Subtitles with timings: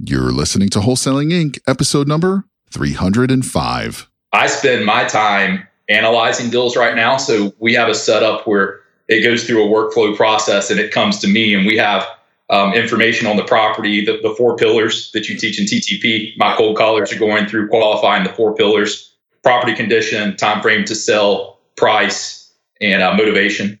[0.00, 4.08] You're listening to Wholesaling Inc., episode number 305.
[4.32, 7.16] I spend my time analyzing deals right now.
[7.16, 11.18] So we have a setup where it goes through a workflow process and it comes
[11.20, 12.06] to me, and we have
[12.48, 16.32] um, information on the property, the, the four pillars that you teach in TTP.
[16.36, 19.12] My cold callers are going through qualifying the four pillars
[19.42, 23.80] property condition, time frame to sell, price, and uh, motivation.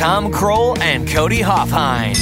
[0.00, 2.16] Tom Krol and Cody Hofhine.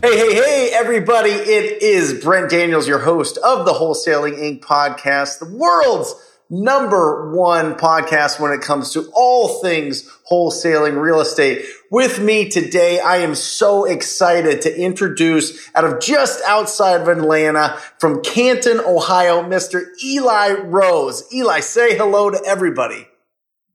[0.00, 1.28] Hey, hey, hey, everybody.
[1.28, 4.60] It is Brent Daniels, your host of the Wholesaling Inc.
[4.60, 6.14] podcast, the world's
[6.48, 11.62] number one podcast when it comes to all things wholesaling real estate.
[11.90, 17.78] With me today, I am so excited to introduce out of just outside of Atlanta
[17.98, 19.84] from Canton, Ohio, Mr.
[20.02, 21.30] Eli Rose.
[21.30, 23.06] Eli, say hello to everybody.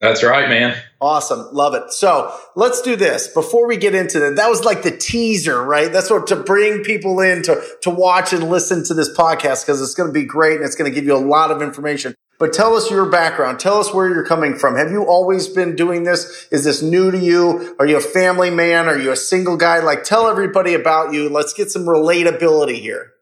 [0.00, 0.76] That's right, man.
[1.00, 1.46] Awesome.
[1.52, 1.92] Love it.
[1.92, 4.34] So let's do this before we get into that.
[4.34, 5.92] That was like the teaser, right?
[5.92, 9.80] That's what to bring people in to, to watch and listen to this podcast because
[9.80, 12.16] it's going to be great and it's going to give you a lot of information.
[12.42, 13.60] But tell us your background.
[13.60, 14.74] Tell us where you're coming from.
[14.74, 16.48] Have you always been doing this?
[16.50, 17.76] Is this new to you?
[17.78, 18.88] Are you a family man?
[18.88, 19.78] Are you a single guy?
[19.78, 21.28] Like, tell everybody about you.
[21.28, 23.12] Let's get some relatability here.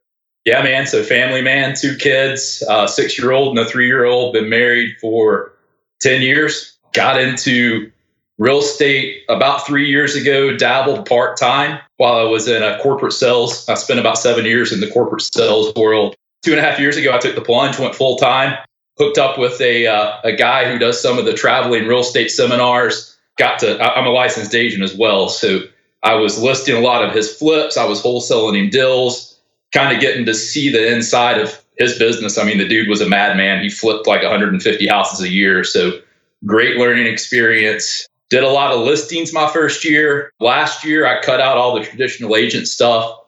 [0.47, 0.87] Yeah, man.
[0.87, 4.33] So, family man, two kids, uh, six year old and a three year old.
[4.33, 5.53] Been married for
[6.01, 6.79] 10 years.
[6.95, 7.93] Got into
[8.39, 13.13] real estate about three years ago, dabbled part time while I was in a corporate
[13.13, 13.69] sales.
[13.69, 16.17] I spent about seven years in the corporate sales world.
[16.43, 18.57] Two and a half years ago, I took the plunge, went full time
[19.01, 22.31] hooked up with a uh, a guy who does some of the traveling real estate
[22.31, 23.17] seminars.
[23.39, 25.61] Got to I'm a licensed agent as well, so
[26.03, 27.79] I was listing a lot of his flips.
[27.79, 29.41] I was wholesaling him deals,
[29.73, 32.37] kind of getting to see the inside of his business.
[32.37, 33.63] I mean, the dude was a madman.
[33.63, 35.99] He flipped like 150 houses a year, so
[36.45, 38.07] great learning experience.
[38.29, 40.31] Did a lot of listings my first year.
[40.41, 43.19] Last year, I cut out all the traditional agent stuff,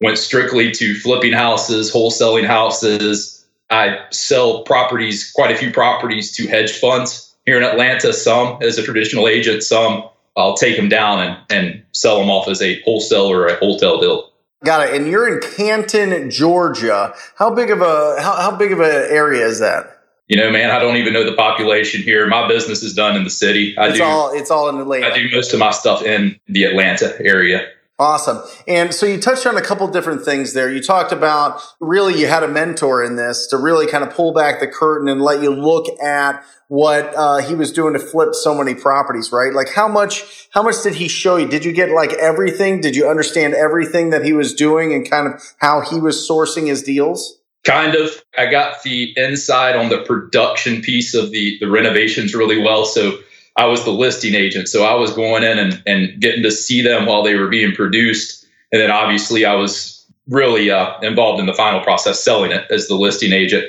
[0.00, 3.36] went strictly to flipping houses, wholesaling houses
[3.70, 8.78] I sell properties, quite a few properties to hedge funds here in Atlanta, some as
[8.78, 12.80] a traditional agent, some I'll take them down and, and sell them off as a
[12.82, 14.30] wholesaler or a wholesale deal.
[14.64, 14.94] Got it.
[14.94, 17.14] And you're in Canton, Georgia.
[17.36, 19.92] How big of a how, how big of an area is that?
[20.28, 22.26] You know, man, I don't even know the population here.
[22.26, 23.78] My business is done in the city.
[23.78, 25.06] I it's do all it's all in the Atlanta.
[25.06, 27.68] I do most of my stuff in the Atlanta area.
[27.98, 28.42] Awesome.
[28.68, 30.70] And so you touched on a couple different things there.
[30.70, 34.34] You talked about really you had a mentor in this to really kind of pull
[34.34, 38.34] back the curtain and let you look at what uh, he was doing to flip
[38.34, 39.54] so many properties, right?
[39.54, 41.48] Like how much how much did he show you?
[41.48, 42.82] Did you get like everything?
[42.82, 46.66] Did you understand everything that he was doing and kind of how he was sourcing
[46.66, 47.38] his deals?
[47.64, 48.22] Kind of.
[48.36, 52.84] I got the inside on the production piece of the the renovations really well.
[52.84, 53.18] So
[53.56, 54.68] I was the listing agent.
[54.68, 57.74] So I was going in and, and getting to see them while they were being
[57.74, 58.46] produced.
[58.72, 62.88] And then obviously I was really uh, involved in the final process selling it as
[62.88, 63.64] the listing agent.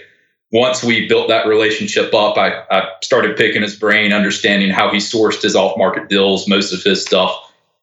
[0.52, 4.98] Once we built that relationship up, I, I started picking his brain, understanding how he
[4.98, 6.48] sourced his off market deals.
[6.48, 7.32] Most of his stuff,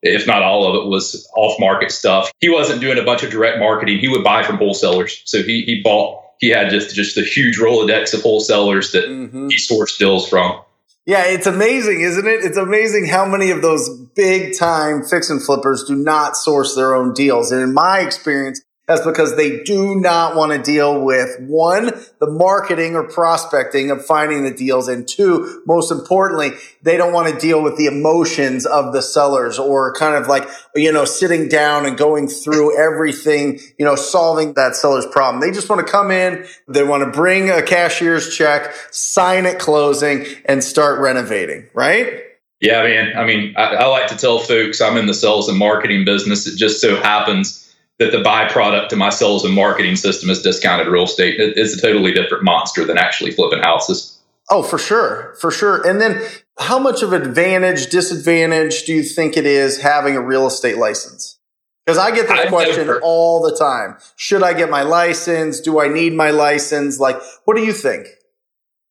[0.03, 2.31] if not all of it, was off market stuff.
[2.41, 3.99] He wasn't doing a bunch of direct marketing.
[3.99, 5.23] He would buy from wholesalers.
[5.25, 9.49] So he, he bought, he had just, just a huge Rolodex of wholesalers that mm-hmm.
[9.49, 10.61] he sourced deals from.
[11.07, 12.45] Yeah, it's amazing, isn't it?
[12.45, 16.95] It's amazing how many of those big time fix and flippers do not source their
[16.95, 17.53] own deals.
[17.53, 21.87] And in my experience, That's because they do not want to deal with one,
[22.21, 24.89] the marketing or prospecting of finding the deals.
[24.89, 26.51] And two, most importantly,
[26.83, 30.47] they don't want to deal with the emotions of the sellers or kind of like,
[30.75, 35.41] you know, sitting down and going through everything, you know, solving that seller's problem.
[35.41, 36.45] They just want to come in.
[36.69, 42.21] They want to bring a cashier's check, sign at closing and start renovating, right?
[42.61, 43.17] Yeah, man.
[43.17, 46.47] I mean, I, I like to tell folks I'm in the sales and marketing business.
[46.47, 47.64] It just so happens
[47.99, 51.37] that the byproduct to my sales and marketing system is discounted real estate.
[51.39, 54.19] It's a totally different monster than actually flipping houses.
[54.51, 55.35] Oh, for sure.
[55.41, 55.87] For sure.
[55.89, 56.23] And then
[56.59, 61.39] how much of advantage, disadvantage do you think it is having a real estate license?
[61.87, 63.99] Because I get this question never, all the time.
[64.17, 65.61] Should I get my license?
[65.61, 66.99] Do I need my license?
[66.99, 68.07] Like, what do you think?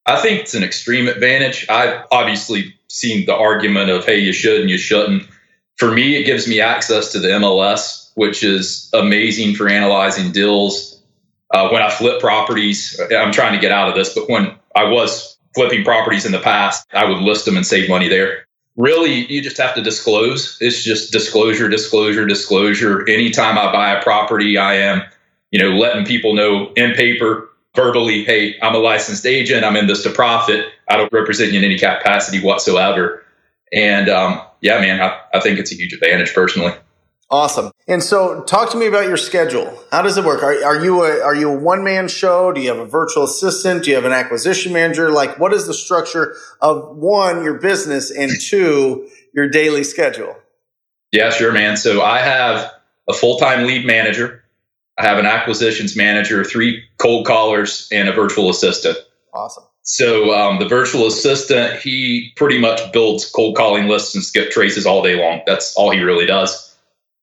[0.06, 1.68] I think it's an extreme advantage.
[1.70, 5.24] I've obviously seen the argument of, hey, you should and you shouldn't.
[5.78, 11.02] For me, it gives me access to the MLS which is amazing for analyzing deals.
[11.52, 14.86] Uh, when I flip properties, I'm trying to get out of this, but when I
[14.86, 18.46] was flipping properties in the past, I would list them and save money there.
[18.76, 20.58] Really, you just have to disclose.
[20.60, 23.08] It's just disclosure, disclosure, disclosure.
[23.08, 25.04] Anytime I buy a property, I am,
[25.52, 29.64] you know, letting people know in paper, verbally, hey, I'm a licensed agent.
[29.64, 30.70] I'm in this to profit.
[30.90, 33.24] I don't represent you in any capacity whatsoever.
[33.72, 36.74] And um, yeah, man, I, I think it's a huge advantage personally.
[37.34, 37.72] Awesome.
[37.88, 39.84] And so, talk to me about your schedule.
[39.90, 40.44] How does it work?
[40.44, 42.52] Are, are you a are you a one man show?
[42.52, 43.86] Do you have a virtual assistant?
[43.86, 45.10] Do you have an acquisition manager?
[45.10, 50.36] Like, what is the structure of one your business and two your daily schedule?
[51.12, 51.76] Yeah, sure, man.
[51.76, 52.72] So I have
[53.10, 54.44] a full time lead manager.
[55.00, 59.00] I have an acquisitions manager, three cold callers, and a virtual assistant.
[59.34, 59.64] Awesome.
[59.82, 64.86] So um, the virtual assistant, he pretty much builds cold calling lists and skip traces
[64.86, 65.42] all day long.
[65.48, 66.73] That's all he really does.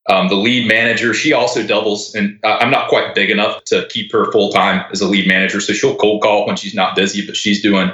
[0.09, 4.11] Um, the lead manager, she also doubles, and I'm not quite big enough to keep
[4.11, 5.61] her full time as a lead manager.
[5.61, 7.91] So she'll cold call when she's not busy, but she's doing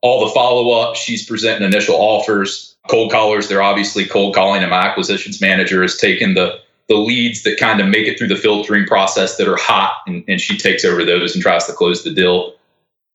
[0.00, 0.94] all the follow up.
[0.94, 2.76] She's presenting initial offers.
[2.88, 7.42] Cold callers, they're obviously cold calling, and my acquisitions manager is taking the the leads
[7.42, 10.56] that kind of make it through the filtering process that are hot, and, and she
[10.56, 12.54] takes over those and tries to close the deal.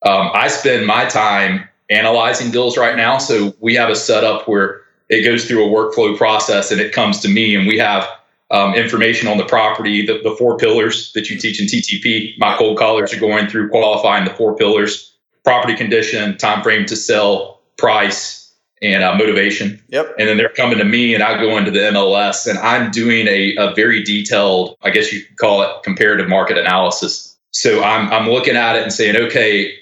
[0.06, 3.18] Um, I spend my time analyzing deals right now.
[3.18, 7.18] So we have a setup where it goes through a workflow process and it comes
[7.20, 8.06] to me, and we have
[8.54, 12.38] um, information on the property, the, the four pillars that you teach in TTP.
[12.38, 15.12] My cold callers are going through qualifying the four pillars:
[15.42, 19.82] property condition, time frame to sell, price, and uh, motivation.
[19.88, 20.14] Yep.
[20.18, 23.26] And then they're coming to me, and I go into the MLS, and I'm doing
[23.26, 27.36] a, a very detailed, I guess you could call it comparative market analysis.
[27.50, 29.74] So I'm I'm looking at it and saying, okay,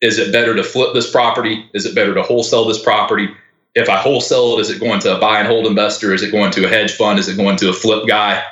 [0.00, 1.64] is it better to flip this property?
[1.72, 3.28] Is it better to wholesale this property?
[3.78, 6.12] If I wholesale it, is it going to a buy and hold investor?
[6.12, 7.18] Is it going to a hedge fund?
[7.18, 8.42] Is it going to a flip guy?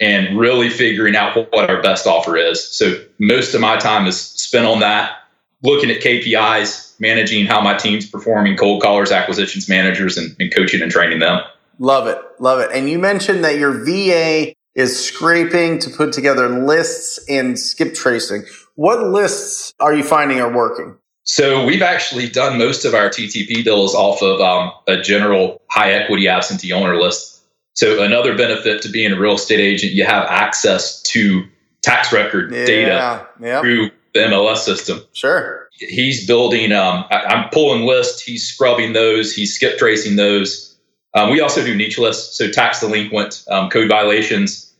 [0.00, 2.66] And really figuring out what our best offer is.
[2.66, 5.18] So most of my time is spent on that,
[5.62, 10.82] looking at KPIs, managing how my team's performing, cold callers, acquisitions managers, and, and coaching
[10.82, 11.40] and training them.
[11.78, 12.18] Love it.
[12.40, 12.70] Love it.
[12.72, 18.44] And you mentioned that your VA is scraping to put together lists and skip tracing.
[18.74, 20.98] What lists are you finding are working?
[21.24, 25.92] So we've actually done most of our TTP deals off of um, a general high
[25.92, 27.42] equity absentee owner list.
[27.72, 31.44] So another benefit to being a real estate agent, you have access to
[31.82, 33.62] tax record yeah, data yep.
[33.62, 35.00] through the MLS system.
[35.12, 35.68] Sure.
[35.72, 36.72] He's building.
[36.72, 38.22] Um, I, am pulling lists.
[38.22, 39.34] He's scrubbing those.
[39.34, 40.76] He's skip tracing those.
[41.14, 44.72] Um, we also do niche lists, so tax delinquent, um, code violations.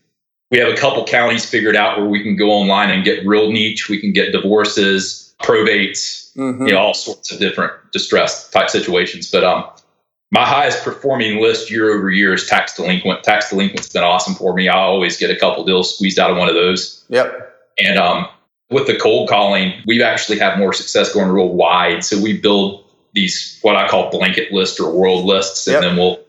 [0.51, 3.51] We have a couple counties figured out where we can go online and get real
[3.51, 3.89] niche.
[3.89, 6.67] We can get divorces, probates, mm-hmm.
[6.67, 9.29] you know, all sorts of different distress type situations.
[9.29, 9.65] But um,
[10.31, 13.23] my highest performing list year over year is tax delinquent.
[13.23, 14.67] Tax delinquent's been awesome for me.
[14.67, 17.05] I always get a couple deals squeezed out of one of those.
[17.09, 17.53] Yep.
[17.77, 18.27] And um,
[18.69, 22.03] with the cold calling, we've actually had more success going real wide.
[22.03, 25.81] So we build these what I call blanket lists or world lists, and yep.
[25.81, 26.19] then we'll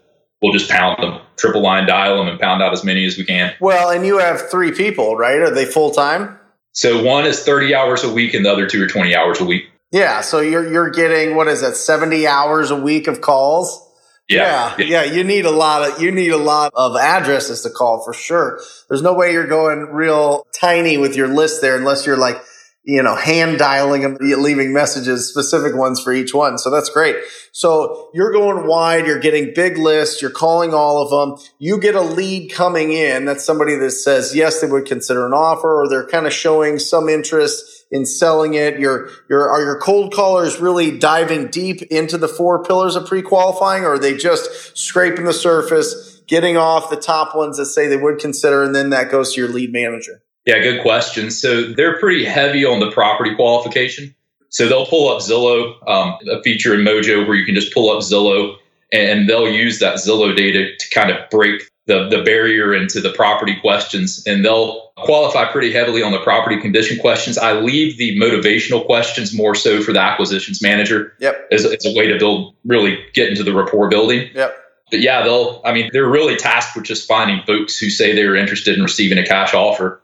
[0.42, 3.24] we'll just pound them, triple line dial them, and pound out as many as we
[3.24, 3.54] can.
[3.60, 5.38] Well, and you have three people, right?
[5.38, 6.38] Are they full time?
[6.76, 9.44] So one is 30 hours a week, and the other two are 20 hours a
[9.46, 9.64] week.
[9.92, 13.82] Yeah, so you're you're getting what is that, seventy hours a week of calls?
[14.28, 17.70] Yeah, yeah, yeah, You need a lot of you need a lot of addresses to
[17.70, 18.60] call for sure.
[18.88, 22.42] There's no way you're going real tiny with your list there unless you're like
[22.86, 26.56] you know, hand dialing them, leaving messages, specific ones for each one.
[26.56, 27.16] So that's great.
[27.50, 31.44] So you're going wide, you're getting big lists, you're calling all of them.
[31.58, 33.24] You get a lead coming in.
[33.24, 36.78] That's somebody that says, yes, they would consider an offer or they're kind of showing
[36.78, 38.78] some interest in selling it.
[38.78, 43.82] Your, your, are your cold callers really diving deep into the four pillars of pre-qualifying
[43.82, 47.96] or are they just scraping the surface, getting off the top ones that say they
[47.96, 50.22] would consider and then that goes to your lead manager?
[50.46, 51.30] Yeah, good question.
[51.30, 54.14] So they're pretty heavy on the property qualification.
[54.48, 57.90] So they'll pull up Zillow, um, a feature in Mojo where you can just pull
[57.90, 58.56] up Zillow
[58.92, 63.10] and they'll use that Zillow data to kind of break the, the barrier into the
[63.12, 64.24] property questions.
[64.24, 67.36] And they'll qualify pretty heavily on the property condition questions.
[67.36, 71.48] I leave the motivational questions more so for the acquisitions manager Yep.
[71.50, 74.30] as, as a way to build, really get into the rapport building.
[74.34, 74.56] Yep.
[74.92, 78.36] But yeah, they'll, I mean, they're really tasked with just finding folks who say they're
[78.36, 80.00] interested in receiving a cash offer.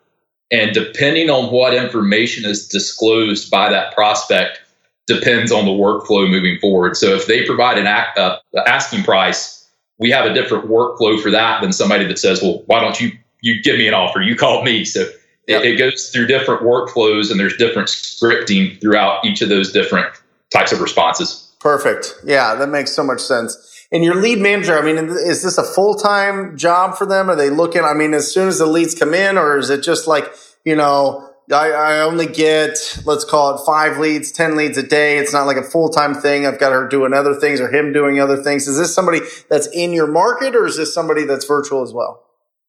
[0.52, 4.60] And depending on what information is disclosed by that prospect,
[5.06, 6.96] depends on the workflow moving forward.
[6.96, 9.68] So if they provide an act, uh, asking price,
[9.98, 13.10] we have a different workflow for that than somebody that says, well, why don't you,
[13.40, 14.20] you give me an offer?
[14.20, 14.84] You called me.
[14.84, 15.08] So
[15.48, 15.62] Yep.
[15.62, 20.06] it, it goes through different workflows and there's different scripting throughout each of those different
[20.50, 21.50] types of responses.
[21.58, 22.14] Perfect.
[22.24, 23.71] Yeah, that makes so much sense.
[23.92, 27.28] And your lead manager, I mean, is this a full time job for them?
[27.28, 29.82] Are they looking, I mean, as soon as the leads come in, or is it
[29.82, 30.32] just like,
[30.64, 35.18] you know, I, I only get, let's call it five leads, 10 leads a day.
[35.18, 36.46] It's not like a full time thing.
[36.46, 38.66] I've got her doing other things or him doing other things.
[38.66, 39.20] Is this somebody
[39.50, 42.21] that's in your market or is this somebody that's virtual as well?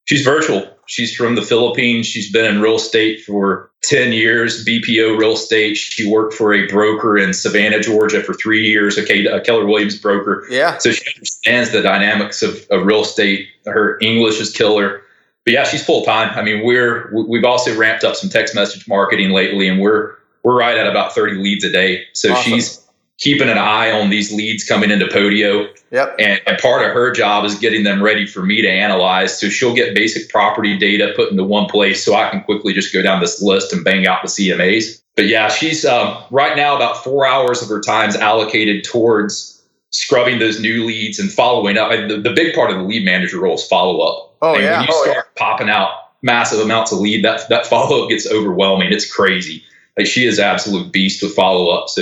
[0.05, 0.69] She's virtual.
[0.85, 2.07] She's from the Philippines.
[2.07, 5.75] She's been in real estate for 10 years, BPO real estate.
[5.75, 10.45] She worked for a broker in Savannah, Georgia for three years, a Keller Williams broker.
[10.49, 10.77] Yeah.
[10.77, 13.47] So she understands the dynamics of, of real estate.
[13.65, 15.01] Her English is killer.
[15.45, 16.37] But yeah, she's full time.
[16.37, 20.57] I mean, we're we've also ramped up some text message marketing lately, and we're we're
[20.57, 22.03] right at about 30 leads a day.
[22.13, 22.51] So Awesome.
[22.51, 22.82] she's
[23.19, 25.67] keeping an eye on these leads coming into Podio.
[25.91, 26.15] Yep.
[26.19, 29.39] And, and part of her job is getting them ready for me to analyze.
[29.39, 32.91] So she'll get basic property data put into one place so I can quickly just
[32.91, 35.01] go down this list and bang out the CMAs.
[35.15, 39.61] But yeah, she's um, right now about four hours of her time is allocated towards
[39.91, 41.91] scrubbing those new leads and following up.
[41.91, 44.35] And the, the big part of the lead manager role is follow up.
[44.41, 44.79] Oh, and yeah.
[44.79, 45.91] When you Oh, start popping out
[46.23, 48.91] massive amounts of lead, that, that follow up gets overwhelming.
[48.91, 49.63] It's crazy.
[49.95, 51.89] Like she is absolute beast with follow up.
[51.89, 52.01] So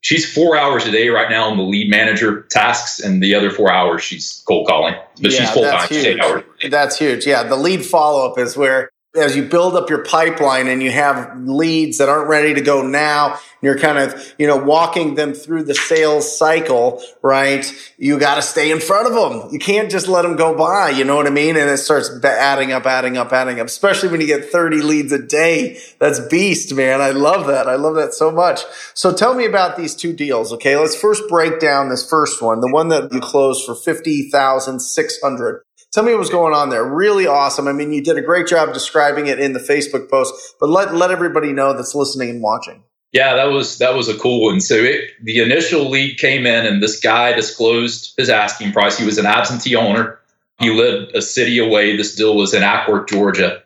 [0.00, 3.50] she's four hours a day right now on the lead manager tasks, and the other
[3.50, 4.94] four hours she's cold calling.
[5.20, 5.72] But she's full time.
[5.72, 6.70] that's huge.
[6.70, 7.26] That's huge.
[7.26, 10.90] Yeah, the lead follow up is where as you build up your pipeline and you
[10.90, 15.14] have leads that aren't ready to go now, and you're kind of you know walking
[15.14, 17.72] them through the sales cycle, right?
[17.96, 19.50] You got to stay in front of them.
[19.50, 20.90] You can't just let them go by.
[20.90, 21.56] You know what I mean?
[21.56, 23.66] And it starts adding up, adding up, adding up.
[23.66, 25.78] Especially when you get 30 leads a day.
[25.98, 27.00] That's beast, man.
[27.00, 27.66] I love that.
[27.66, 28.60] I love that so much.
[28.94, 30.52] So tell me about these two deals.
[30.52, 34.28] Okay, let's first break down this first one, the one that you closed for fifty
[34.30, 35.62] thousand six hundred.
[35.92, 36.84] Tell me what was going on there.
[36.84, 37.66] Really awesome.
[37.66, 40.94] I mean, you did a great job describing it in the Facebook post, but let
[40.94, 42.82] let everybody know that's listening and watching.
[43.12, 44.60] Yeah, that was that was a cool one.
[44.60, 48.98] So it, the initial lead came in, and this guy disclosed his asking price.
[48.98, 50.18] He was an absentee owner.
[50.60, 51.96] He lived a city away.
[51.96, 53.62] This deal was in Acworth, Georgia,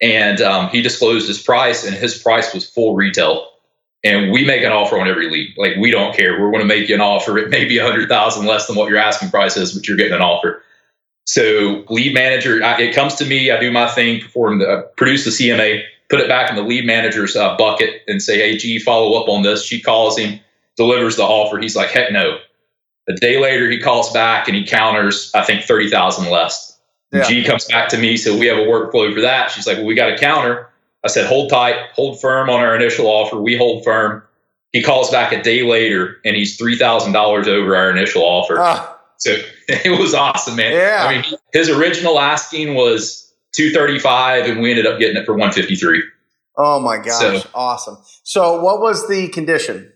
[0.00, 3.46] and um, he disclosed his price, and his price was full retail.
[4.02, 5.54] And we make an offer on every lead.
[5.56, 6.40] Like we don't care.
[6.40, 7.38] We're going to make you an offer.
[7.38, 9.98] It may be a hundred thousand less than what your asking price is, but you're
[9.98, 10.64] getting an offer.
[11.30, 13.52] So lead manager, I, it comes to me.
[13.52, 16.84] I do my thing, perform the, produce the CMA, put it back in the lead
[16.84, 20.40] manager's uh, bucket, and say, "Hey, G, follow up on this." She calls him,
[20.76, 21.58] delivers the offer.
[21.60, 22.38] He's like, "Heck no."
[23.08, 26.76] A day later, he calls back and he counters, I think thirty thousand less.
[27.12, 27.22] Yeah.
[27.22, 29.52] G comes back to me, so we have a workflow for that.
[29.52, 30.68] She's like, "Well, we got a counter."
[31.04, 34.24] I said, "Hold tight, hold firm on our initial offer." We hold firm.
[34.72, 38.58] He calls back a day later, and he's three thousand dollars over our initial offer.
[38.58, 39.36] Ah, So
[39.84, 40.72] it was awesome, man.
[40.72, 41.04] Yeah.
[41.08, 46.02] I mean, his original asking was 235 and we ended up getting it for 153.
[46.56, 47.98] oh my gosh, So- awesome.
[48.22, 49.92] So, what was the condition?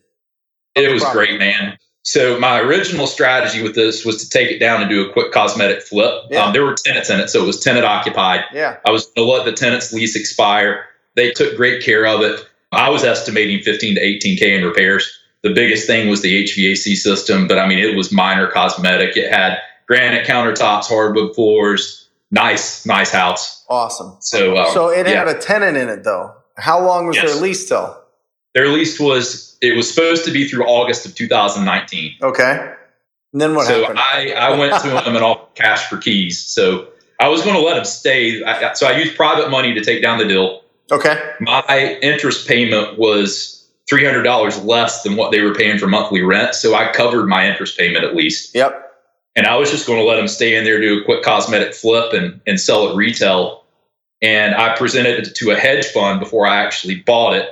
[0.75, 1.37] It was Property.
[1.37, 1.79] great, man.
[2.03, 5.33] So my original strategy with this was to take it down and do a quick
[5.33, 6.13] cosmetic flip.
[6.31, 6.45] Yeah.
[6.45, 8.41] Um, there were tenants in it, so it was tenant occupied.
[8.53, 10.85] Yeah, I was going to let the tenant's lease expire.
[11.17, 12.45] They took great care of it.
[12.73, 15.19] I was estimating 15 to 18K in repairs.
[15.45, 19.15] The biggest thing was the HVAC system, but I mean, it was minor cosmetic.
[19.17, 23.63] It had granite countertops, hardwood floors, nice, nice house.
[23.69, 24.17] awesome.
[24.21, 25.19] So, um, so it yeah.
[25.19, 26.35] had a tenant in it, though.
[26.57, 27.33] How long was Yes.
[27.33, 28.01] their lease till?
[28.55, 32.17] their lease was, it was supposed to be through August of 2019.
[32.23, 32.73] Okay.
[33.33, 33.99] And then what so happened?
[33.99, 36.41] I, I went to them and offered cash for keys.
[36.41, 36.89] So
[37.21, 38.43] I was going to let them stay.
[38.45, 40.63] I, so I used private money to take down the deal.
[40.91, 41.33] okay.
[41.41, 46.55] my interest payment was $300 less than what they were paying for monthly rent.
[46.55, 48.55] So I covered my interest payment at least.
[48.55, 48.81] Yep.
[49.37, 51.75] And I was just going to let them stay in there, do a quick cosmetic
[51.75, 53.65] flip and, and sell it retail.
[54.23, 57.49] And I presented it to a hedge fund before I actually bought it.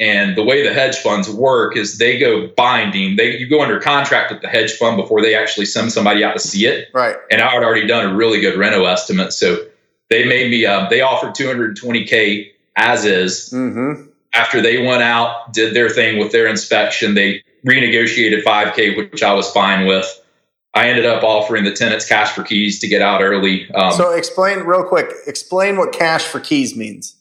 [0.00, 3.16] And the way the hedge funds work is they go binding.
[3.16, 6.34] They you go under contract with the hedge fund before they actually send somebody out
[6.34, 7.16] to see it Right.
[7.32, 9.32] and I had already done a really good reno estimate.
[9.32, 9.56] So
[10.08, 13.50] they made me, uh, they offered 220K as is.
[13.52, 14.08] Mm-hmm.
[14.38, 19.34] After they went out, did their thing with their inspection, they renegotiated 5K, which I
[19.34, 20.06] was fine with.
[20.74, 23.68] I ended up offering the tenants cash for keys to get out early.
[23.72, 25.10] Um, So explain real quick.
[25.26, 27.16] Explain what cash for keys means.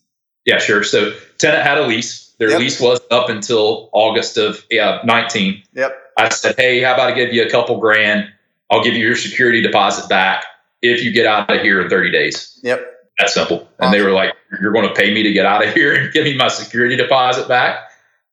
[0.46, 0.84] yeah, sure.
[0.84, 2.34] So tenant had a lease.
[2.38, 2.60] Their Yep.
[2.60, 5.64] lease was up until August of yeah, 19.
[5.74, 6.00] Yep.
[6.18, 8.30] I said, hey, how about I give you a couple grand?
[8.70, 10.46] I'll give you your security deposit back
[10.84, 12.60] if you get out of here in 30 days.
[12.64, 12.94] Yep.
[13.18, 13.68] That's simple.
[13.80, 16.14] And they were like, you're going to pay me to get out of here and
[16.14, 17.90] give me my security deposit back?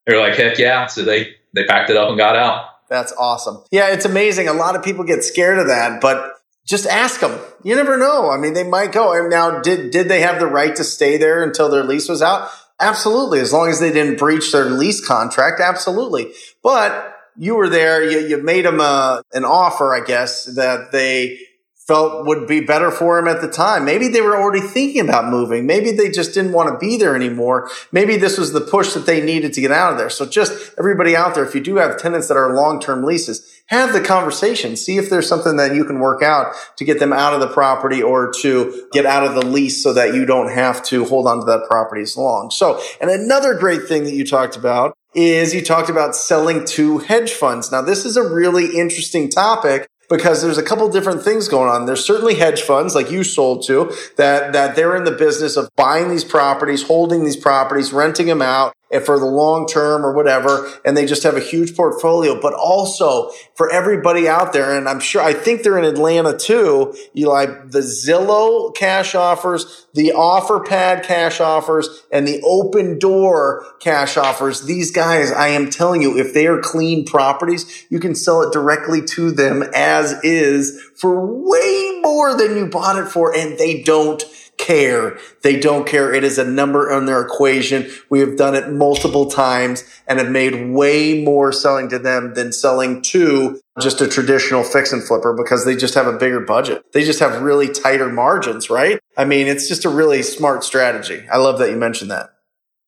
[0.07, 0.87] They were like, heck yeah.
[0.87, 2.67] So they, they packed it up and got out.
[2.89, 3.65] That's awesome.
[3.71, 4.49] Yeah, it's amazing.
[4.49, 6.35] A lot of people get scared of that, but
[6.67, 7.39] just ask them.
[7.63, 8.31] You never know.
[8.31, 9.13] I mean, they might go.
[9.13, 12.23] And now, did did they have the right to stay there until their lease was
[12.23, 12.51] out?
[12.81, 13.41] Absolutely.
[13.41, 16.33] As long as they didn't breach their lease contract, absolutely.
[16.63, 18.09] But you were there.
[18.09, 21.39] You, you made them a, uh, an offer, I guess, that they
[21.87, 23.85] felt would be better for him at the time.
[23.85, 25.67] Maybe they were already thinking about moving.
[25.67, 27.71] Maybe they just didn't want to be there anymore.
[27.93, 30.09] Maybe this was the push that they needed to get out of there.
[30.09, 33.93] So just everybody out there, if you do have tenants that are long-term leases, have
[33.93, 34.77] the conversation.
[34.77, 37.49] See if there's something that you can work out to get them out of the
[37.49, 41.27] property or to get out of the lease so that you don't have to hold
[41.27, 42.51] on to that property as long.
[42.51, 46.99] So, and another great thing that you talked about is you talked about selling to
[46.99, 47.71] hedge funds.
[47.71, 51.87] Now, this is a really interesting topic because there's a couple different things going on.
[51.87, 55.69] There's certainly hedge funds like you sold to that, that they're in the business of
[55.77, 60.71] buying these properties, holding these properties, renting them out for the long term or whatever.
[60.85, 64.77] And they just have a huge portfolio, but also for everybody out there.
[64.77, 66.95] And I'm sure, I think they're in Atlanta too.
[67.17, 74.63] Eli, the Zillow cash offers, the Offerpad cash offers and the Opendoor cash offers.
[74.63, 78.53] These guys, I am telling you, if they are clean properties, you can sell it
[78.53, 83.35] directly to them as is for way more than you bought it for.
[83.35, 84.23] And they don't
[84.59, 85.19] care.
[85.43, 86.13] They don't care.
[86.13, 87.91] It is a number on their equation.
[88.11, 92.53] We have done it multiple times and have made way more selling to them than
[92.53, 96.85] selling to just a traditional fix and flipper because they just have a bigger budget.
[96.93, 99.01] They just have really tighter margins, right?
[99.17, 101.25] I mean, it's just a really smart strategy.
[101.33, 102.31] I love that you mentioned that.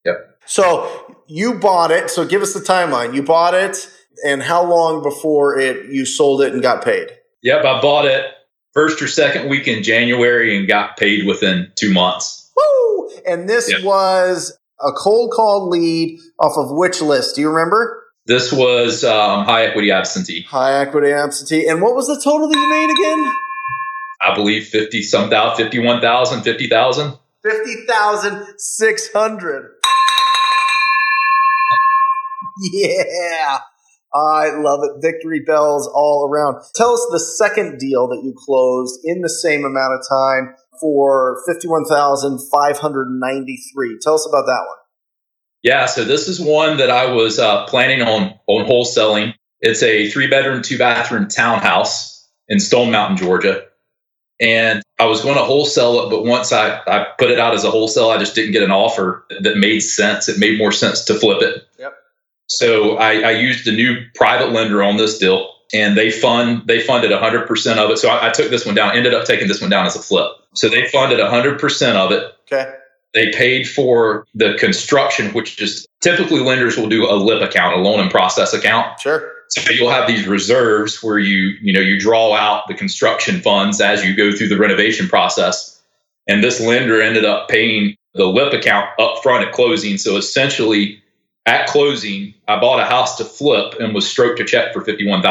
[0.05, 0.39] Yep.
[0.47, 2.11] So you bought it.
[2.11, 3.15] So give us the timeline.
[3.15, 3.91] You bought it
[4.25, 7.11] and how long before it you sold it and got paid?
[7.43, 7.65] Yep.
[7.65, 8.27] I bought it
[8.77, 12.53] first or second week in January and got paid within two months.
[12.55, 13.09] Woo!
[13.27, 13.83] And this Yep.
[13.85, 17.37] was a cold call lead off of which list?
[17.37, 18.03] Do you remember?
[18.27, 20.43] This was um, high equity absentee.
[20.43, 21.67] High equity absentee.
[21.67, 23.33] And what was the total that you made again?
[24.21, 27.15] I believe 50 some thousand, 51,000, 50,000.
[27.43, 29.71] 50,600.
[32.59, 33.59] Yeah.
[34.15, 35.03] I love it.
[35.03, 36.63] Victory bells all around.
[36.75, 41.43] Tell us the second deal that you closed in the same amount of time for
[41.47, 43.99] 51,593.
[44.03, 44.79] Tell us about that one.
[45.63, 49.35] Yeah, so this is one that I was uh, planning on on wholesaling.
[49.61, 53.65] It's a three bedroom, two bathroom townhouse in Stone Mountain, Georgia.
[54.39, 57.65] And I was going to wholesale it, but once I, I put it out as
[57.65, 60.29] a wholesale, I just didn't get an offer that made sense.
[60.29, 61.67] It made more sense to flip it.
[61.79, 61.95] Yep.
[62.49, 66.81] So I, I used a new private lender on this deal, and they fund they
[66.81, 67.99] funded 100% of it.
[67.99, 68.97] So I, I took this one down.
[68.97, 70.31] Ended up taking this one down as a flip.
[70.55, 72.33] So they funded 100% of it.
[72.51, 72.73] Okay.
[73.15, 77.79] They paid for the construction, which is typically lenders will do a LIP account, a
[77.79, 79.01] loan in process account.
[79.01, 79.33] Sure.
[79.49, 83.81] So you'll have these reserves where you, you know, you draw out the construction funds
[83.81, 85.81] as you go through the renovation process.
[86.27, 89.99] And this lender ended up paying the LIP account up front at closing.
[89.99, 91.03] So essentially
[91.47, 95.23] at closing, I bought a house to flip and was stroked a check for $51,000.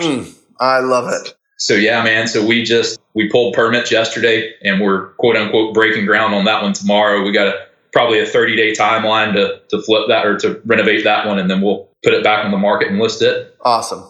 [0.00, 1.34] Mm, I love it.
[1.58, 2.26] So yeah, man.
[2.26, 6.60] So we just we pulled permits yesterday, and we're quote unquote breaking ground on that
[6.60, 7.22] one tomorrow.
[7.22, 11.04] We got a probably a 30 day timeline to to flip that or to renovate
[11.04, 13.54] that one, and then we'll put it back on the market and list it.
[13.60, 14.02] Awesome.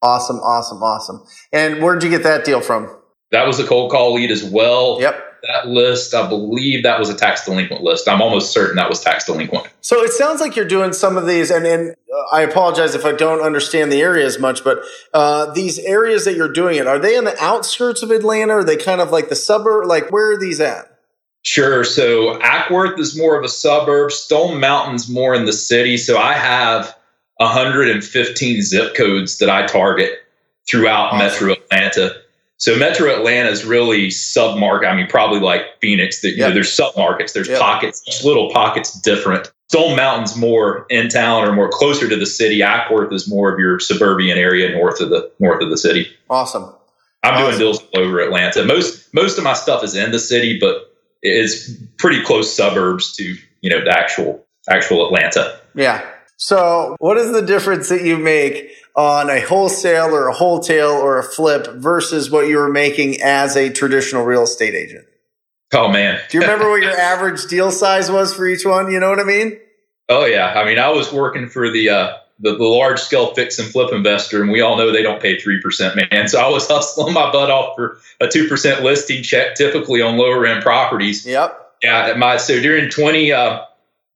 [0.00, 0.36] Awesome.
[0.36, 0.80] Awesome.
[0.80, 1.24] Awesome.
[1.52, 2.96] And where'd you get that deal from?
[3.36, 4.96] That was a cold call lead as well.
[4.98, 5.22] Yep.
[5.42, 8.08] That list, I believe that was a tax delinquent list.
[8.08, 9.68] I'm almost certain that was tax delinquent.
[9.82, 13.04] So it sounds like you're doing some of these, and, and uh, I apologize if
[13.04, 14.78] I don't understand the area as much, but
[15.12, 18.54] uh, these areas that you're doing it, are they in the outskirts of Atlanta?
[18.54, 19.86] Are they kind of like the suburb?
[19.86, 20.86] Like, where are these at?
[21.42, 21.84] Sure.
[21.84, 24.12] So Acworth is more of a suburb.
[24.12, 25.98] Stone Mountain's more in the city.
[25.98, 26.96] So I have
[27.36, 30.12] 115 zip codes that I target
[30.68, 31.18] throughout Awesome.
[31.18, 32.16] Metro Atlanta.
[32.58, 34.88] So Metro Atlanta is really submarket.
[34.90, 36.22] I mean, probably like Phoenix.
[36.22, 36.54] That you know, Yep.
[36.54, 37.32] there's submarkets.
[37.32, 37.60] There's Yep.
[37.60, 38.02] pockets.
[38.06, 39.50] Each little pocket's different.
[39.68, 42.60] Stone Mountain's more in town or more closer to the city.
[42.60, 46.08] Acworth is more of your suburban area north of the north of the city.
[46.30, 46.72] Awesome.
[47.24, 47.46] I'm Awesome.
[47.46, 48.64] doing deals all over Atlanta.
[48.64, 50.92] Most most of my stuff is in the city, but
[51.22, 55.58] it's pretty close suburbs to you know, the actual actual Atlanta.
[55.74, 56.02] Yeah.
[56.36, 61.18] So, what is the difference that you make on a wholesale or a wholesale or
[61.18, 65.06] a flip versus what you were making as a traditional real estate agent?
[65.72, 66.20] Oh man.
[66.30, 68.90] Do you remember what your average deal size was for each one?
[68.90, 69.58] You know what I mean?
[70.08, 70.52] Oh yeah.
[70.54, 73.92] I mean, I was working for the uh, the, the large scale fix and flip
[73.92, 76.28] investor, and we all know they don't pay three percent, man.
[76.28, 80.16] So I was hustling my butt off for a two percent listing check, typically on
[80.16, 81.26] lower end properties.
[81.26, 81.62] Yep.
[81.82, 82.14] Yeah.
[82.16, 83.62] My so during twenty, uh,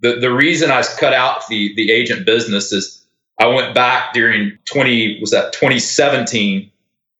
[0.01, 3.07] the the reason I cut out the the agent business is
[3.39, 6.71] I went back during twenty was that twenty seventeen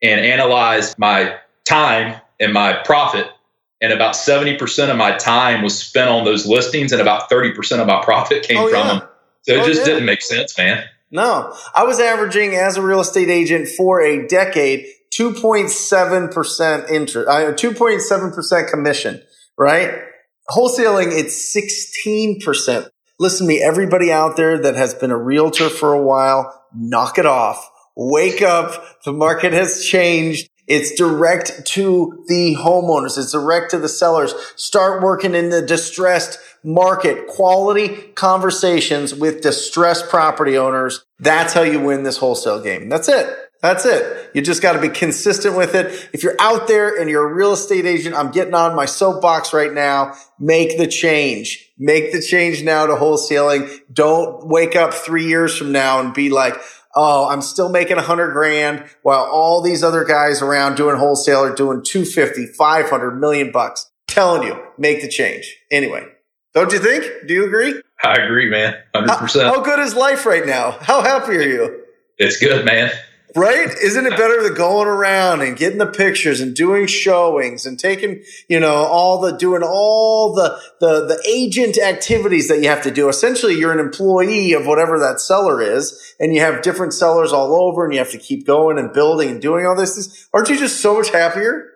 [0.03, 3.27] and analyzed my time and my profit.
[3.83, 7.87] And about 70% of my time was spent on those listings, and about 30% of
[7.87, 8.93] my profit came Oh, from yeah.
[8.99, 9.09] them.
[9.43, 9.85] So it Oh, just yeah.
[9.87, 10.85] didn't make sense, man.
[11.11, 17.53] No, I was averaging as a real estate agent for a decade, 2.7% interest, uh,
[17.53, 19.23] 2.7% commission,
[19.59, 19.91] right?
[20.51, 22.89] Wholesaling, it's 16%.
[23.21, 27.19] Listen to me, everybody out there that has been a realtor for a while, knock
[27.19, 27.71] it off.
[27.95, 29.03] Wake up.
[29.05, 30.49] The market has changed.
[30.67, 33.19] It's direct to the homeowners.
[33.19, 34.35] It's direct to the sellers.
[34.57, 37.27] Start working in the distressed market.
[37.27, 41.05] Quality conversations with distressed property owners.
[41.19, 42.89] That's how you win this wholesale game.
[42.89, 43.50] That's it.
[43.63, 44.31] That's it.
[44.35, 46.09] You just got to be consistent with it.
[46.13, 49.53] If you're out there and you're a real estate agent, I'm getting on my soapbox
[49.53, 50.15] right now.
[50.39, 51.71] Make the change.
[51.79, 53.81] Make the change now to wholesaling.
[53.93, 56.55] Don't wake up three years from now and be like,
[56.97, 61.41] oh, I'm still making a hundred grand while all these other guys around doing wholesale
[61.41, 63.91] are doing 250, 500 million bucks.
[64.09, 65.57] Telling you, make the change.
[65.71, 66.05] Anyway,
[66.53, 67.05] don't you think?
[67.29, 67.81] Do you agree?
[68.03, 68.75] I agree, man.
[68.95, 69.45] 100%.
[69.45, 70.73] How good is life right now?
[70.73, 71.85] How happy are you?
[72.19, 72.91] It's good, man.
[73.37, 73.69] Right?
[73.83, 78.23] Isn't it better than going around and getting the pictures and doing showings and taking,
[78.49, 82.91] you know, all the, doing all the, the, the agent activities that you have to
[82.91, 83.09] do?
[83.09, 87.55] Essentially, you're an employee of whatever that seller is and you have different sellers all
[87.55, 90.29] over and you have to keep going and building and doing all this.
[90.33, 91.67] Aren't you just so much happier?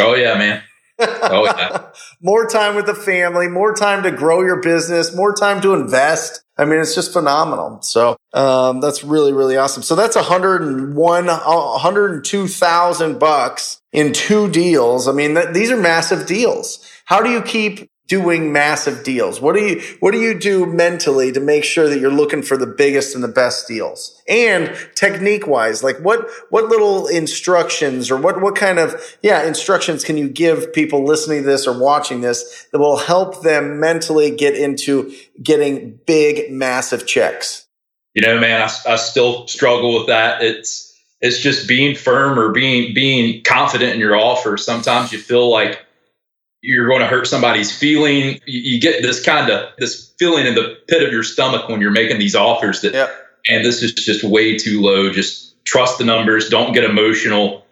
[0.00, 0.62] Oh, yeah, man.
[0.98, 1.83] Oh, yeah.
[2.24, 6.42] more time with the family, more time to grow your business, more time to invest.
[6.56, 7.82] I mean, it's just phenomenal.
[7.82, 9.82] So, um, that's really, really awesome.
[9.82, 15.06] So that's 101, uh, 102,000 bucks in two deals.
[15.06, 16.88] I mean, th- these are massive deals.
[17.04, 19.40] How do you keep doing massive deals?
[19.40, 22.56] What do you, what do you do mentally to make sure that you're looking for
[22.56, 24.20] the biggest and the best deals?
[24.28, 30.04] And technique wise, like what, what little instructions or what, what kind of, yeah, instructions
[30.04, 34.30] can you give people listening to this or watching this that will help them mentally
[34.30, 37.64] get into getting big, massive checks?
[38.14, 40.42] you know, man, I, I still struggle with that.
[40.42, 44.56] It's it's just being firm or being being confident in your offer.
[44.56, 45.84] Sometimes you feel like
[46.66, 48.40] you're going to hurt somebody's feeling.
[48.46, 51.80] You, you get this kind of this feeling in the pit of your stomach when
[51.80, 53.10] you're making these offers that, Yep.
[53.48, 55.10] and this is just way too low.
[55.10, 56.48] Just trust the numbers.
[56.48, 57.64] Don't get emotional.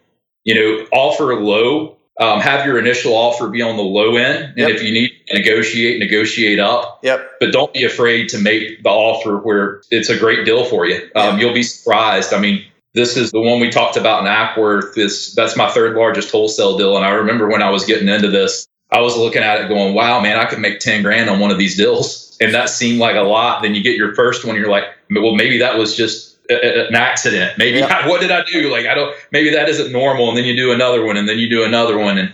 [0.44, 1.96] You know, offer low.
[2.20, 4.70] Um, have your initial offer be on the low end, and Yep.
[4.70, 7.30] if you need to negotiate, negotiate up Yep.
[7.40, 11.08] but don't be afraid to make the offer where it's a great deal for you.
[11.16, 12.34] Um, You'll be surprised.
[12.34, 14.98] I mean, this is the one we talked about in Acworth.
[14.98, 18.28] Is that's my third largest wholesale deal, and I remember when I was getting into
[18.28, 21.40] this, I was looking at it going, "Wow, man, I could make ten grand on
[21.40, 23.62] one of these deals," and that seemed like a lot.
[23.62, 26.88] Then you get your first one, you're like, "Well, maybe that was just." a- a-
[26.88, 27.56] An accident.
[27.56, 28.06] Maybe Yeah.
[28.08, 28.68] what did I do?
[28.70, 29.14] Like I don't.
[29.30, 30.28] Maybe that isn't normal.
[30.28, 32.32] And then you do another one, and then you do another one, and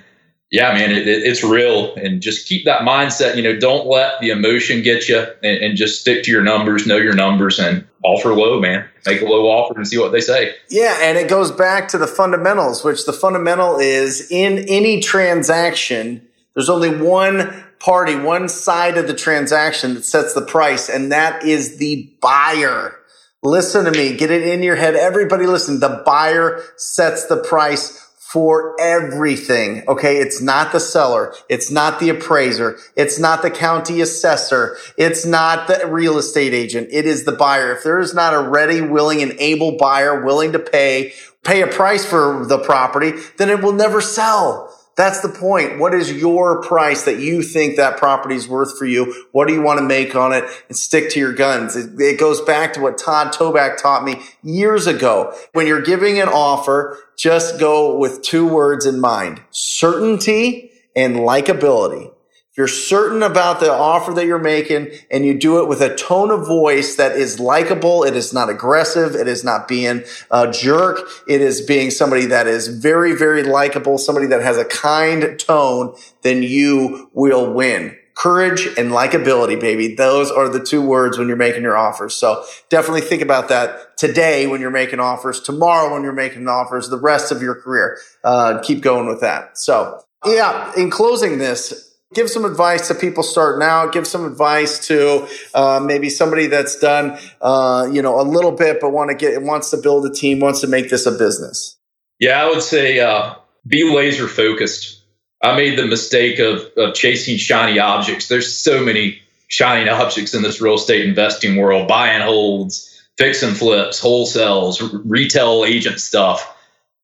[0.51, 1.95] yeah, man, it, it, it's real.
[1.95, 3.37] And just keep that mindset.
[3.37, 6.87] You know, don't let the emotion get you, and, and just stick to your numbers,
[6.87, 8.87] know your numbers, and offer low, man.
[9.07, 10.55] Make a low offer and see what they say.
[10.71, 16.27] Yeah, and it goes back to the fundamentals, which the fundamental is in any transaction,
[16.59, 21.45] there's only one party, one side of the transaction that sets the price, and that
[21.45, 22.97] is the buyer.
[23.45, 24.97] Listen to me, get it in your head.
[24.97, 29.85] Everybody listen, the buyer sets the price for everything.
[29.87, 30.17] Okay.
[30.17, 31.33] It's not the seller.
[31.49, 32.77] It's not the appraiser.
[32.97, 34.77] It's not the county assessor.
[34.97, 36.89] It's not the real estate agent.
[36.91, 37.73] It is the buyer.
[37.77, 41.13] If there is not a ready, willing, and able buyer willing to pay,
[41.45, 44.75] pay a price for the property, then it will never sell.
[44.99, 45.79] That's the point.
[45.79, 49.27] What is your price that you think that property is worth for you?
[49.31, 50.43] What do you want to make on it?
[50.69, 51.77] And stick to your guns.
[51.77, 55.33] It, it goes back to what Todd Toback taught me years ago.
[55.53, 59.41] When you're giving an offer, just go with two words in mind.
[59.51, 62.13] Certainty and likability.
[62.59, 66.33] You're certain about the offer that you're making and you do it with a tone
[66.33, 70.99] of voice that is likable, it is not aggressive, it is not being a jerk,
[71.29, 75.95] it is being somebody that is very, very likable, somebody that has a kind tone,
[76.23, 77.97] then you will win.
[78.17, 79.95] Courage and likability, baby.
[79.95, 82.17] Those are the two words when you're making your offers.
[82.17, 86.89] So definitely think about that today when you're making offers, tomorrow when you're making offers,
[86.89, 87.99] the rest of your career.
[88.25, 89.59] Uh, keep going with that.
[89.59, 93.93] So yeah, in closing this, give some advice to people starting out.
[93.93, 98.79] Give some advice to uh, maybe somebody that's done, uh, you know, a little bit,
[98.81, 101.77] but want to get wants to build a team, wants to make this a business.
[102.19, 103.35] Yeah, I would say uh,
[103.67, 104.99] be laser focused
[105.43, 108.29] I made the mistake of, of chasing shiny objects.
[108.29, 113.43] There's so many shiny objects in this real estate investing world, buy and holds, fix
[113.43, 116.57] and flips, wholesales, retail agent stuff.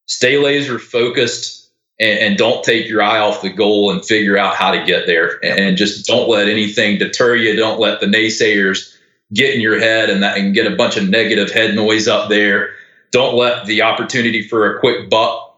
[0.07, 1.64] Stay laser focused
[2.01, 5.07] and, and, don't take your eye off the goal and figure out how to get
[5.07, 5.39] there.
[5.45, 7.55] And just don't let anything deter you.
[7.55, 8.97] Don't let the naysayers
[9.33, 12.29] get in your head and that and get a bunch of negative head noise up
[12.29, 12.71] there.
[13.13, 15.57] Don't let the opportunity for a quick buck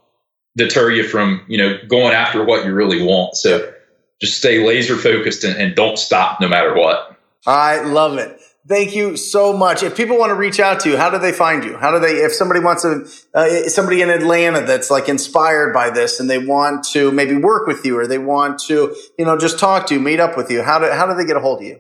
[0.56, 3.36] deter you from you know going after what you really want.
[3.36, 3.72] So
[4.20, 7.18] just stay laser focused and, and don't stop no matter what.
[7.46, 8.40] I love it.
[8.68, 9.84] Thank you so much.
[9.84, 11.76] If people want to reach out to you, how do they find you?
[11.76, 15.90] How do they, if somebody wants to, uh, somebody in Atlanta that's like inspired by
[15.90, 19.38] this and they want to maybe work with you or they want to, you know,
[19.38, 21.40] just talk to you, meet up with you, how do, how do they get a
[21.40, 21.78] hold of you?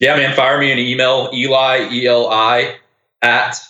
[0.00, 2.78] Yeah, man, fire me an email, Eli, E-L-I
[3.20, 3.60] at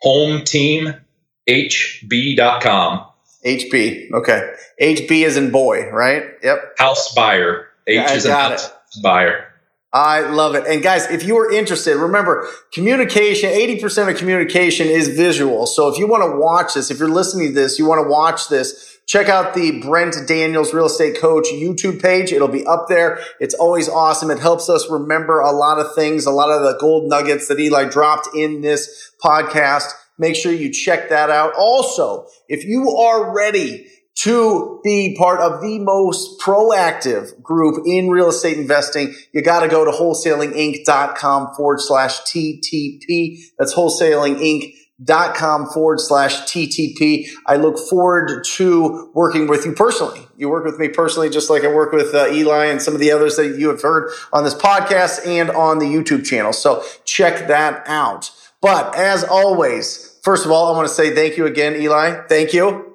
[0.00, 3.06] home hometeamhb.com.
[3.44, 4.12] HB.
[4.12, 4.54] Okay.
[4.80, 6.22] HB is in boy, right?
[6.42, 6.78] Yep.
[6.78, 7.66] House buyer.
[7.86, 8.70] H yeah, is in house
[9.02, 9.52] buyer.
[9.92, 10.66] I love it.
[10.66, 15.66] And guys, if you are interested, remember communication, 80% of communication is visual.
[15.66, 18.08] So if you want to watch this, if you're listening to this, you want to
[18.08, 22.32] watch this, check out the Brent Daniels Real Estate Coach YouTube page.
[22.32, 23.20] It'll be up there.
[23.40, 24.30] It's always awesome.
[24.30, 27.58] It helps us remember a lot of things, a lot of the gold nuggets that
[27.58, 29.92] Eli dropped in this podcast.
[30.18, 31.52] Make sure you check that out.
[31.56, 33.86] Also, if you are ready
[34.16, 39.68] to be part of the most proactive group in real estate investing, you got to
[39.68, 43.38] go to wholesalinginc.com forward slash TTP.
[43.58, 47.28] That's wholesalinginc.com forward slash TTP.
[47.46, 50.22] I look forward to working with you personally.
[50.38, 53.00] You work with me personally, just like I work with uh, Eli and some of
[53.00, 56.54] the others that you have heard on this podcast and on the YouTube channel.
[56.54, 58.30] So check that out.
[58.62, 62.26] But as always, first of all, I want to say thank you again, Eli.
[62.28, 62.85] Thank you.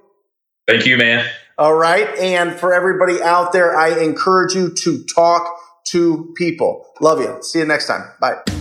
[0.68, 1.28] Thank you, man.
[1.58, 2.08] All right.
[2.18, 6.86] And for everybody out there, I encourage you to talk to people.
[7.02, 7.38] Love you.
[7.42, 8.04] See you next time.
[8.20, 8.61] Bye.